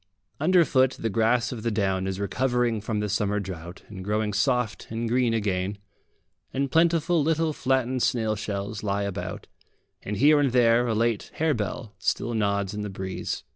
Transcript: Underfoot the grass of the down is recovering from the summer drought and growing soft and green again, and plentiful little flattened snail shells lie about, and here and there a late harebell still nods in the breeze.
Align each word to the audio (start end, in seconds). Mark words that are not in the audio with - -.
Underfoot 0.39 0.93
the 0.93 1.11
grass 1.11 1.51
of 1.51 1.61
the 1.61 1.69
down 1.69 2.07
is 2.07 2.19
recovering 2.19 2.81
from 2.81 3.01
the 3.01 3.07
summer 3.07 3.39
drought 3.39 3.83
and 3.87 4.03
growing 4.03 4.33
soft 4.33 4.87
and 4.89 5.07
green 5.07 5.31
again, 5.31 5.77
and 6.51 6.71
plentiful 6.71 7.21
little 7.21 7.53
flattened 7.53 8.01
snail 8.01 8.35
shells 8.35 8.81
lie 8.81 9.03
about, 9.03 9.45
and 10.01 10.17
here 10.17 10.39
and 10.39 10.53
there 10.53 10.87
a 10.87 10.95
late 10.95 11.29
harebell 11.35 11.93
still 11.99 12.33
nods 12.33 12.73
in 12.73 12.81
the 12.81 12.89
breeze. 12.89 13.43